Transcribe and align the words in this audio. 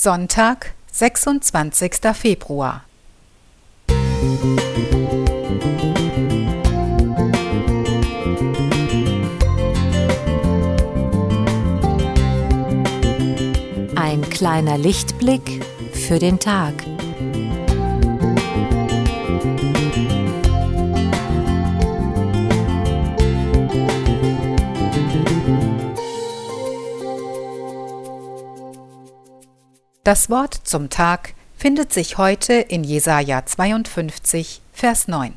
Sonntag, 0.00 0.74
26. 0.92 2.14
Februar. 2.14 2.84
Ein 13.96 14.22
kleiner 14.30 14.78
Lichtblick 14.78 15.64
für 15.92 16.20
den 16.20 16.38
Tag. 16.38 16.74
Das 30.08 30.30
Wort 30.30 30.58
zum 30.64 30.88
Tag 30.88 31.34
findet 31.58 31.92
sich 31.92 32.16
heute 32.16 32.54
in 32.54 32.82
Jesaja 32.82 33.44
52, 33.44 34.62
Vers 34.72 35.06
9. 35.06 35.34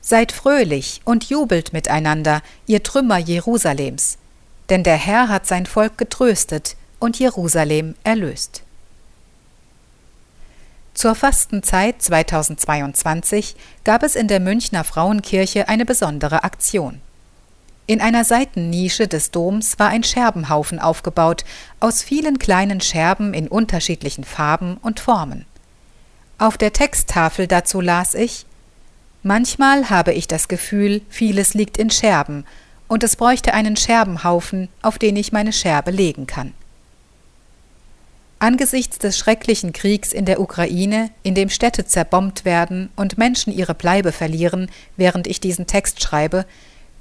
Seid 0.00 0.32
fröhlich 0.32 1.02
und 1.04 1.28
jubelt 1.28 1.74
miteinander, 1.74 2.40
ihr 2.66 2.82
Trümmer 2.82 3.18
Jerusalems, 3.18 4.16
denn 4.70 4.84
der 4.84 4.96
Herr 4.96 5.28
hat 5.28 5.46
sein 5.46 5.66
Volk 5.66 5.98
getröstet 5.98 6.76
und 6.98 7.18
Jerusalem 7.18 7.94
erlöst. 8.04 8.62
Zur 10.94 11.14
Fastenzeit 11.14 12.00
2022 12.00 13.54
gab 13.84 14.02
es 14.02 14.16
in 14.16 14.28
der 14.28 14.40
Münchner 14.40 14.84
Frauenkirche 14.84 15.68
eine 15.68 15.84
besondere 15.84 16.42
Aktion. 16.42 17.02
In 17.92 18.00
einer 18.00 18.24
Seitennische 18.24 19.06
des 19.06 19.32
Doms 19.32 19.78
war 19.78 19.88
ein 19.88 20.02
Scherbenhaufen 20.02 20.78
aufgebaut, 20.78 21.44
aus 21.78 22.02
vielen 22.02 22.38
kleinen 22.38 22.80
Scherben 22.80 23.34
in 23.34 23.48
unterschiedlichen 23.48 24.24
Farben 24.24 24.78
und 24.78 24.98
Formen. 24.98 25.44
Auf 26.38 26.56
der 26.56 26.72
Texttafel 26.72 27.46
dazu 27.46 27.82
las 27.82 28.14
ich 28.14 28.46
Manchmal 29.22 29.90
habe 29.90 30.14
ich 30.14 30.26
das 30.26 30.48
Gefühl, 30.48 31.02
vieles 31.10 31.52
liegt 31.52 31.76
in 31.76 31.90
Scherben, 31.90 32.46
und 32.88 33.04
es 33.04 33.14
bräuchte 33.14 33.52
einen 33.52 33.76
Scherbenhaufen, 33.76 34.70
auf 34.80 34.96
den 34.96 35.14
ich 35.16 35.32
meine 35.32 35.52
Scherbe 35.52 35.90
legen 35.90 36.26
kann. 36.26 36.54
Angesichts 38.38 38.96
des 39.00 39.18
schrecklichen 39.18 39.74
Kriegs 39.74 40.14
in 40.14 40.24
der 40.24 40.40
Ukraine, 40.40 41.10
in 41.22 41.34
dem 41.34 41.50
Städte 41.50 41.84
zerbombt 41.84 42.46
werden 42.46 42.88
und 42.96 43.18
Menschen 43.18 43.52
ihre 43.52 43.74
Bleibe 43.74 44.12
verlieren, 44.12 44.70
während 44.96 45.26
ich 45.26 45.40
diesen 45.40 45.66
Text 45.66 46.02
schreibe, 46.02 46.46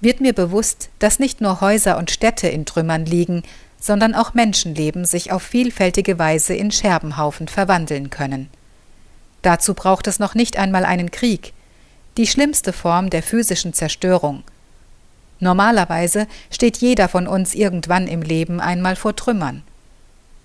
wird 0.00 0.20
mir 0.20 0.32
bewusst, 0.32 0.90
dass 0.98 1.18
nicht 1.18 1.40
nur 1.40 1.60
Häuser 1.60 1.98
und 1.98 2.10
Städte 2.10 2.48
in 2.48 2.66
Trümmern 2.66 3.04
liegen, 3.04 3.42
sondern 3.80 4.14
auch 4.14 4.34
Menschenleben 4.34 5.04
sich 5.04 5.32
auf 5.32 5.42
vielfältige 5.42 6.18
Weise 6.18 6.54
in 6.54 6.70
Scherbenhaufen 6.70 7.48
verwandeln 7.48 8.10
können. 8.10 8.48
Dazu 9.42 9.74
braucht 9.74 10.06
es 10.06 10.18
noch 10.18 10.34
nicht 10.34 10.56
einmal 10.58 10.84
einen 10.84 11.10
Krieg, 11.10 11.52
die 12.16 12.26
schlimmste 12.26 12.72
Form 12.72 13.10
der 13.10 13.22
physischen 13.22 13.72
Zerstörung. 13.72 14.42
Normalerweise 15.40 16.26
steht 16.50 16.78
jeder 16.78 17.08
von 17.08 17.28
uns 17.28 17.54
irgendwann 17.54 18.08
im 18.08 18.22
Leben 18.22 18.60
einmal 18.60 18.96
vor 18.96 19.14
Trümmern. 19.14 19.62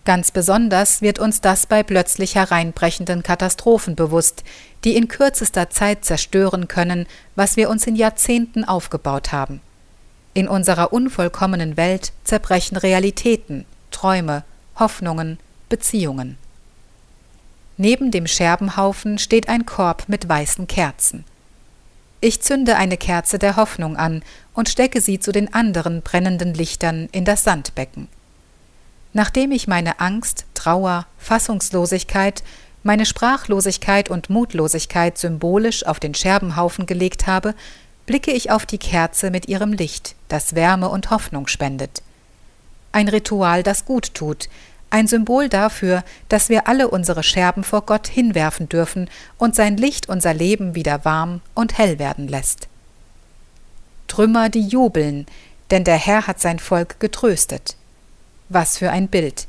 Ganz 0.05 0.31
besonders 0.31 1.01
wird 1.01 1.17
uns 1.17 1.39
das 1.39 1.65
bei 1.65 1.81
plötzlich 1.81 2.35
hereinbrechenden 2.35 3.23
Katastrophen 3.23 3.95
bewusst, 3.95 4.43
die 4.83 4.97
in 4.97 5.07
kürzester 5.07 5.69
Zeit 5.69 6.03
zerstören 6.03 6.67
können, 6.67 7.07
was 7.35 7.55
wir 7.55 7.69
uns 7.69 7.87
in 7.87 7.95
Jahrzehnten 7.95 8.65
aufgebaut 8.65 9.31
haben. 9.31 9.61
In 10.33 10.49
unserer 10.49 10.91
unvollkommenen 10.91 11.77
Welt 11.77 12.11
zerbrechen 12.25 12.75
Realitäten, 12.75 13.65
Träume, 13.91 14.43
Hoffnungen, 14.77 15.37
Beziehungen. 15.69 16.37
Neben 17.77 18.11
dem 18.11 18.27
Scherbenhaufen 18.27 19.19
steht 19.19 19.47
ein 19.47 19.65
Korb 19.65 20.03
mit 20.07 20.27
weißen 20.27 20.67
Kerzen. 20.67 21.23
Ich 22.19 22.41
zünde 22.41 22.75
eine 22.75 22.97
Kerze 22.97 23.39
der 23.39 23.55
Hoffnung 23.55 23.95
an 23.95 24.21
und 24.53 24.69
stecke 24.69 25.02
sie 25.02 25.19
zu 25.19 25.31
den 25.31 25.53
anderen 25.53 26.02
brennenden 26.02 26.53
Lichtern 26.53 27.08
in 27.11 27.25
das 27.25 27.43
Sandbecken. 27.43 28.09
Nachdem 29.13 29.51
ich 29.51 29.67
meine 29.67 29.99
Angst, 29.99 30.45
Trauer, 30.55 31.05
Fassungslosigkeit, 31.17 32.43
meine 32.81 33.05
Sprachlosigkeit 33.05 34.09
und 34.09 34.29
Mutlosigkeit 34.29 35.17
symbolisch 35.17 35.85
auf 35.85 35.99
den 35.99 36.15
Scherbenhaufen 36.15 36.85
gelegt 36.85 37.27
habe, 37.27 37.55
blicke 38.05 38.31
ich 38.31 38.51
auf 38.51 38.65
die 38.65 38.77
Kerze 38.79 39.31
mit 39.31 39.47
ihrem 39.47 39.71
Licht, 39.71 40.15
das 40.27 40.55
Wärme 40.55 40.89
und 40.89 41.09
Hoffnung 41.09 41.47
spendet. 41.47 42.01
Ein 42.91 43.07
Ritual, 43.07 43.63
das 43.63 43.85
gut 43.85 44.13
tut, 44.13 44.49
ein 44.89 45.07
Symbol 45.07 45.49
dafür, 45.49 46.03
dass 46.30 46.49
wir 46.49 46.67
alle 46.67 46.87
unsere 46.87 47.23
Scherben 47.23 47.63
vor 47.63 47.81
Gott 47.83 48.07
hinwerfen 48.07 48.69
dürfen 48.69 49.09
und 49.37 49.55
sein 49.55 49.77
Licht 49.77 50.07
unser 50.09 50.33
Leben 50.33 50.75
wieder 50.75 51.03
warm 51.03 51.41
und 51.55 51.77
hell 51.77 51.97
werden 51.97 52.27
lässt. 52.27 52.67
Trümmer, 54.07 54.49
die 54.49 54.67
jubeln, 54.67 55.25
denn 55.71 55.83
der 55.83 55.97
Herr 55.97 56.27
hat 56.27 56.39
sein 56.39 56.59
Volk 56.59 56.99
getröstet. 56.99 57.75
Was 58.53 58.77
für 58.77 58.91
ein 58.91 59.08
Bild. 59.08 59.47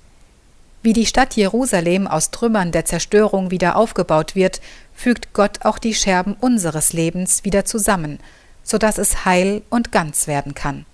Wie 0.82 0.94
die 0.94 1.04
Stadt 1.04 1.36
Jerusalem 1.36 2.06
aus 2.06 2.30
Trümmern 2.30 2.72
der 2.72 2.86
Zerstörung 2.86 3.50
wieder 3.50 3.76
aufgebaut 3.76 4.34
wird, 4.34 4.62
fügt 4.94 5.34
Gott 5.34 5.66
auch 5.66 5.78
die 5.78 5.92
Scherben 5.92 6.32
unseres 6.40 6.94
Lebens 6.94 7.44
wieder 7.44 7.66
zusammen, 7.66 8.18
so 8.62 8.78
dass 8.78 8.96
es 8.96 9.26
heil 9.26 9.60
und 9.68 9.92
ganz 9.92 10.26
werden 10.26 10.54
kann. 10.54 10.86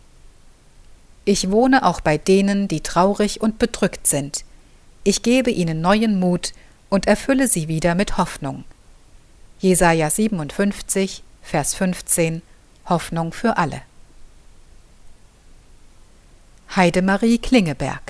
Ich 1.25 1.53
wohne 1.53 1.87
auch 1.87 2.01
bei 2.01 2.19
denen, 2.19 2.67
die 2.67 2.81
traurig 2.81 3.41
und 3.41 3.61
bedrückt 3.61 4.09
sind. 4.09 4.45
Ich 5.05 5.23
gebe 5.23 5.53
ihnen 5.53 5.81
neuen 5.81 6.19
Mut 6.19 6.53
und 6.89 7.07
erfülle 7.07 7.47
sie 7.47 7.69
wieder 7.69 7.95
mit 7.95 8.19
Hoffnung. 8.19 8.65
Jesaja 9.61 10.11
57, 10.11 11.23
Vers 11.43 11.75
15 11.75 12.43
Hoffnung 12.87 13.33
für 13.33 13.57
alle. 13.57 13.83
Heidemarie 16.77 17.39
Klingeberg 17.39 18.10